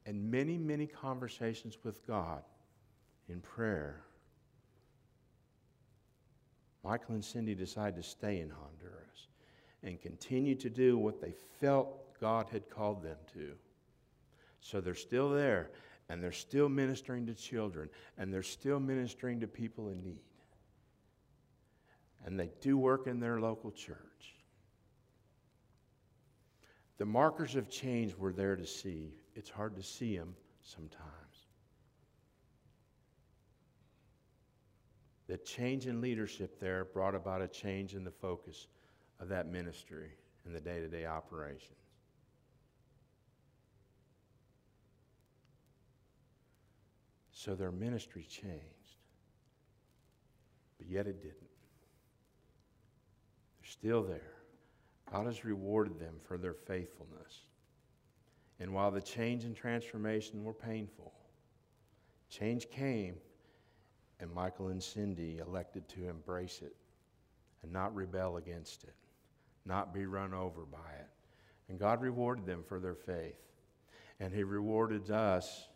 [0.05, 2.43] and many, many conversations with God
[3.29, 4.03] in prayer.
[6.85, 9.29] Michael and Cindy decided to stay in Honduras
[9.83, 13.55] and continue to do what they felt God had called them to.
[14.67, 15.71] So they're still there,
[16.09, 17.89] and they're still ministering to children,
[18.19, 20.25] and they're still ministering to people in need.
[22.25, 24.35] And they do work in their local church.
[26.99, 29.15] The markers of change were there to see.
[29.37, 31.05] It's hard to see them sometimes.
[35.29, 38.67] The change in leadership there brought about a change in the focus
[39.21, 40.11] of that ministry
[40.45, 41.86] and the day to day operations.
[47.47, 48.97] So their ministry changed,
[50.79, 51.37] but yet it didn't.
[53.61, 54.33] They're still there.
[55.13, 57.45] God has rewarded them for their faithfulness.
[58.59, 61.13] And while the change and transformation were painful,
[62.31, 63.15] change came,
[64.19, 66.75] and Michael and Cindy elected to embrace it
[67.63, 68.97] and not rebel against it,
[69.65, 71.11] not be run over by it.
[71.69, 73.39] And God rewarded them for their faith.
[74.19, 75.69] And He rewarded us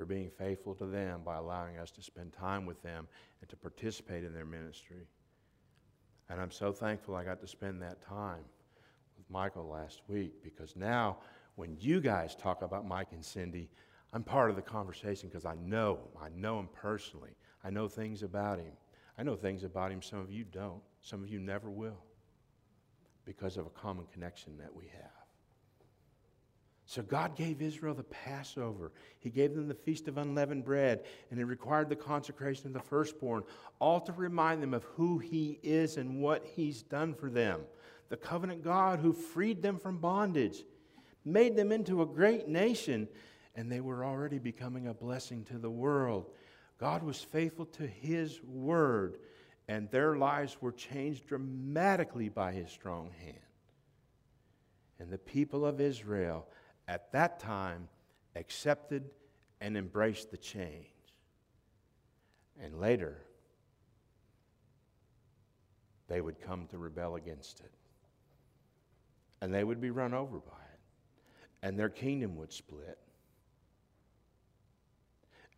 [0.00, 3.06] for being faithful to them by allowing us to spend time with them
[3.42, 5.06] and to participate in their ministry.
[6.30, 8.44] And I'm so thankful I got to spend that time
[9.18, 11.18] with Michael last week because now
[11.56, 13.68] when you guys talk about Mike and Cindy,
[14.14, 16.22] I'm part of the conversation because I know him.
[16.22, 17.36] I know him personally.
[17.62, 18.72] I know things about him.
[19.18, 20.80] I know things about him some of you don't.
[21.02, 22.02] Some of you never will
[23.26, 25.19] because of a common connection that we have.
[26.90, 28.90] So God gave Israel the Passover.
[29.20, 32.80] He gave them the Feast of Unleavened Bread, and He required the consecration of the
[32.80, 33.44] firstborn,
[33.78, 37.60] all to remind them of who He is and what He's done for them.
[38.08, 40.64] The covenant God who freed them from bondage,
[41.24, 43.06] made them into a great nation,
[43.54, 46.26] and they were already becoming a blessing to the world.
[46.80, 49.18] God was faithful to His word,
[49.68, 53.38] and their lives were changed dramatically by His strong hand.
[54.98, 56.48] And the people of Israel
[56.90, 57.88] at that time
[58.34, 59.08] accepted
[59.60, 60.86] and embraced the change.
[62.60, 63.16] And later,
[66.08, 67.70] they would come to rebel against it.
[69.40, 70.80] And they would be run over by it.
[71.62, 72.98] And their kingdom would split.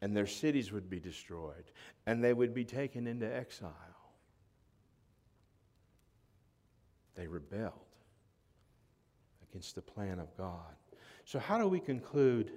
[0.02, 1.64] And their cities would be destroyed.
[2.06, 3.72] And they would be taken into exile.
[7.14, 7.72] They rebelled
[9.48, 10.76] against the plan of God.
[11.24, 12.52] So, how do we conclude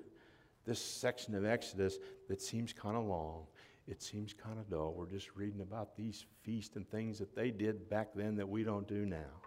[0.66, 1.97] this section of Exodus
[2.28, 3.43] that seems kind of long?
[3.88, 4.93] It seems kind of dull.
[4.97, 8.63] We're just reading about these feasts and things that they did back then that we
[8.63, 9.41] don't do now.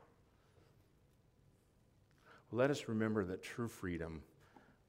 [2.52, 4.22] Let us remember that true freedom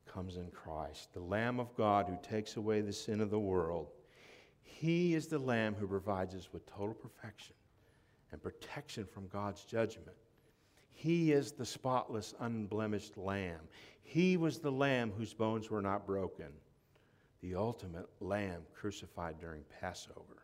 [0.05, 3.87] comes in Christ, the Lamb of God who takes away the sin of the world.
[4.61, 7.55] He is the Lamb who provides us with total perfection
[8.31, 10.15] and protection from God's judgment.
[10.99, 13.61] He is the spotless, unblemished Lamb.
[14.01, 16.47] He was the Lamb whose bones were not broken,
[17.39, 20.43] the ultimate Lamb crucified during Passover.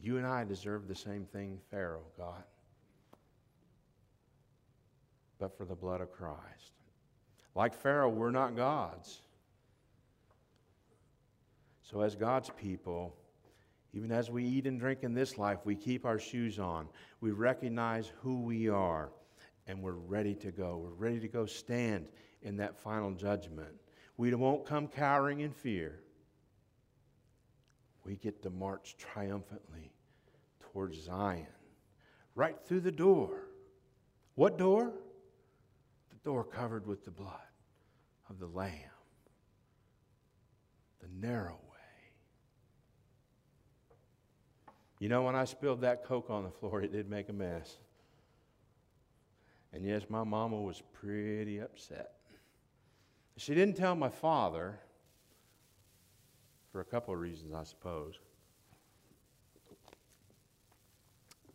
[0.00, 2.48] You and I deserve the same thing Pharaoh got,
[5.38, 6.72] but for the blood of Christ.
[7.54, 9.20] Like Pharaoh, we're not gods.
[11.82, 13.14] So, as God's people,
[13.92, 16.88] even as we eat and drink in this life, we keep our shoes on.
[17.20, 19.10] We recognize who we are,
[19.66, 20.78] and we're ready to go.
[20.78, 22.08] We're ready to go stand
[22.42, 23.74] in that final judgment.
[24.16, 26.00] We won't come cowering in fear.
[28.04, 29.92] We get to march triumphantly
[30.60, 31.46] towards Zion,
[32.34, 33.44] right through the door.
[34.34, 34.92] What door?
[36.10, 37.34] The door covered with the blood
[38.28, 38.72] of the Lamb,
[41.00, 41.58] the narrow
[44.98, 47.76] You know, when I spilled that Coke on the floor, it did make a mess.
[49.72, 52.14] And yes, my mama was pretty upset.
[53.36, 54.80] She didn't tell my father
[56.72, 58.18] for a couple of reasons, I suppose.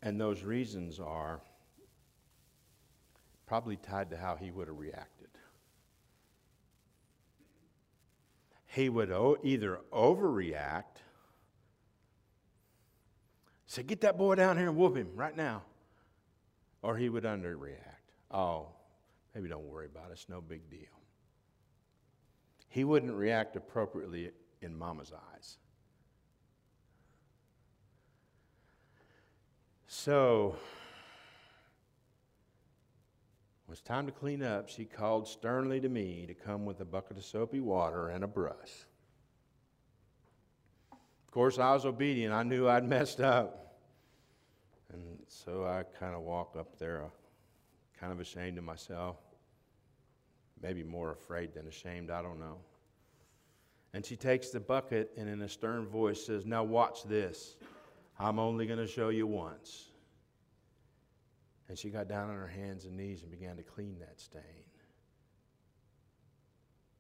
[0.02, 1.42] And those reasons are
[3.46, 5.28] probably tied to how he would have reacted.
[8.66, 11.03] He would o- either overreact
[13.74, 15.64] said, Get that boy down here and whoop him right now.
[16.82, 18.12] Or he would underreact.
[18.30, 18.68] Oh,
[19.34, 20.14] maybe don't worry about it.
[20.14, 20.80] It's no big deal.
[22.70, 25.58] He wouldn't react appropriately in mama's eyes.
[29.88, 30.56] So,
[33.68, 36.86] it was time to clean up, she called sternly to me to come with a
[36.86, 38.86] bucket of soapy water and a brush.
[40.92, 42.34] Of course, I was obedient.
[42.34, 43.63] I knew I'd messed up.
[44.94, 47.10] And so I kind of walk up there, uh,
[48.00, 49.18] kind of ashamed of myself.
[50.62, 52.58] Maybe more afraid than ashamed, I don't know.
[53.94, 57.58] And she takes the bucket and, in a stern voice, says, Now watch this.
[58.20, 59.90] I'm only going to show you once.
[61.68, 64.42] And she got down on her hands and knees and began to clean that stain,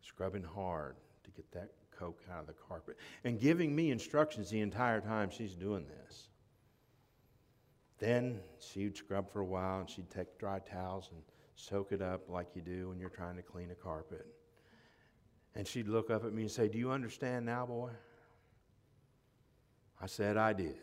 [0.01, 4.61] scrubbing hard to get that coke out of the carpet, and giving me instructions the
[4.61, 6.29] entire time she's doing this.
[8.03, 11.21] Then she'd scrub for a while and she'd take dry towels and
[11.55, 14.27] soak it up like you do when you're trying to clean a carpet.
[15.55, 17.91] And she'd look up at me and say, Do you understand now, boy?
[20.01, 20.75] I said, I did.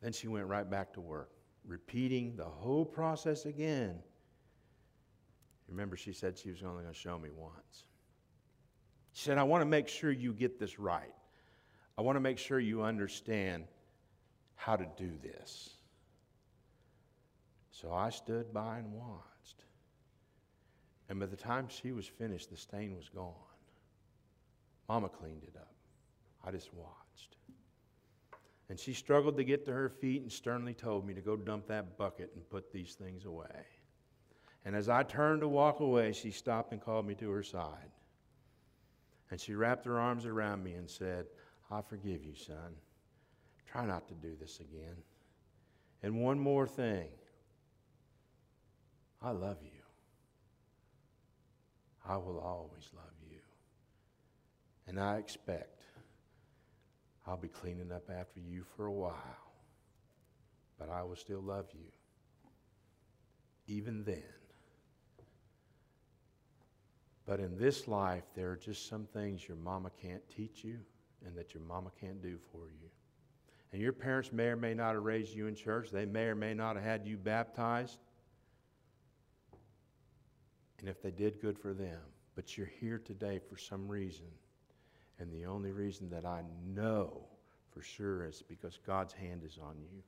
[0.00, 1.32] Then she went right back to work,
[1.66, 3.98] repeating the whole process again.
[5.68, 7.84] Remember, she said she was only going to show me once.
[9.12, 11.12] She said, I want to make sure you get this right.
[11.98, 13.64] I want to make sure you understand
[14.54, 15.70] how to do this.
[17.70, 19.64] So I stood by and watched.
[21.08, 23.34] And by the time she was finished, the stain was gone.
[24.88, 25.74] Mama cleaned it up.
[26.44, 27.36] I just watched.
[28.68, 31.68] And she struggled to get to her feet and sternly told me to go dump
[31.68, 33.64] that bucket and put these things away.
[34.64, 37.90] And as I turned to walk away, she stopped and called me to her side.
[39.30, 41.26] And she wrapped her arms around me and said,
[41.70, 42.74] I forgive you, son.
[43.70, 44.96] Try not to do this again.
[46.02, 47.08] And one more thing
[49.22, 49.70] I love you.
[52.08, 53.38] I will always love you.
[54.86, 55.82] And I expect
[57.26, 59.14] I'll be cleaning up after you for a while,
[60.78, 61.90] but I will still love you.
[63.66, 64.22] Even then.
[67.26, 70.78] But in this life, there are just some things your mama can't teach you
[71.24, 72.88] and that your mama can't do for you.
[73.72, 76.34] And your parents may or may not have raised you in church, they may or
[76.34, 77.98] may not have had you baptized.
[80.78, 82.00] And if they did, good for them.
[82.34, 84.26] But you're here today for some reason.
[85.18, 87.24] And the only reason that I know
[87.72, 90.02] for sure is because God's hand is on you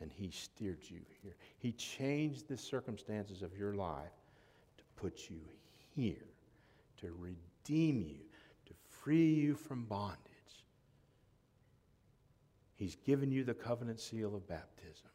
[0.00, 1.36] and He steered you here.
[1.58, 4.12] He changed the circumstances of your life
[4.78, 5.40] to put you
[5.94, 6.26] here,
[7.00, 8.24] to redeem you,
[8.66, 10.31] to free you from bondage.
[12.82, 15.06] He's given you the covenant seal of baptism,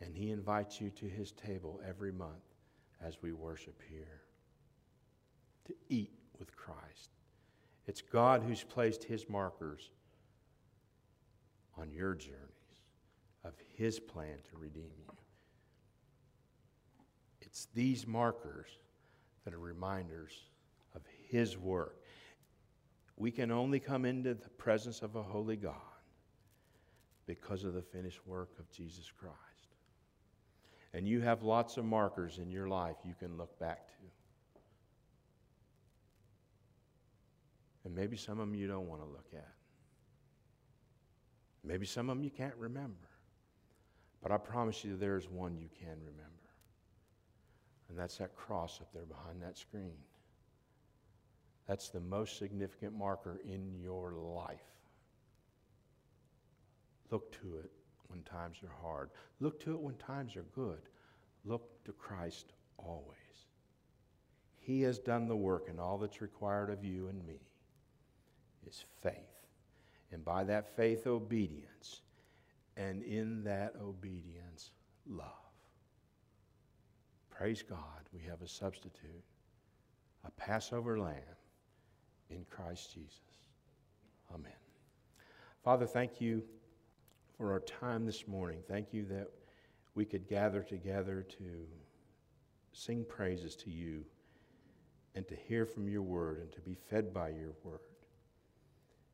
[0.00, 2.54] and He invites you to His table every month
[3.02, 4.22] as we worship here
[5.66, 7.10] to eat with Christ.
[7.86, 9.90] It's God who's placed his markers
[11.76, 12.38] on your journeys
[13.44, 15.12] of his plan to redeem you.
[17.42, 18.68] It's these markers
[19.44, 20.32] that are reminders
[20.94, 22.00] of his work.
[23.18, 25.93] We can only come into the presence of a holy God
[27.26, 29.34] because of the finished work of Jesus Christ.
[30.92, 33.94] And you have lots of markers in your life you can look back to.
[37.84, 39.52] And maybe some of them you don't want to look at.
[41.64, 43.08] Maybe some of them you can't remember.
[44.22, 46.30] But I promise you there's one you can remember.
[47.88, 49.96] And that's that cross up there behind that screen.
[51.66, 54.73] That's the most significant marker in your life.
[57.14, 57.70] Look to it
[58.08, 59.10] when times are hard.
[59.38, 60.80] Look to it when times are good.
[61.44, 63.46] Look to Christ always.
[64.58, 67.38] He has done the work, and all that's required of you and me
[68.66, 69.46] is faith.
[70.10, 72.00] And by that faith, obedience.
[72.76, 74.72] And in that obedience,
[75.08, 75.28] love.
[77.30, 79.22] Praise God, we have a substitute,
[80.24, 81.38] a Passover lamb
[82.28, 83.20] in Christ Jesus.
[84.34, 84.50] Amen.
[85.62, 86.42] Father, thank you
[87.36, 88.60] for our time this morning.
[88.68, 89.30] Thank you that
[89.94, 91.66] we could gather together to
[92.72, 94.04] sing praises to you
[95.14, 97.80] and to hear from your word and to be fed by your word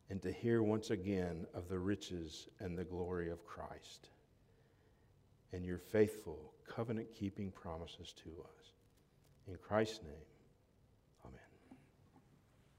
[0.08, 4.08] and to hear once again of the riches and the glory of Christ
[5.52, 8.72] and your faithful covenant keeping promises to us.
[9.48, 10.29] In Christ's name.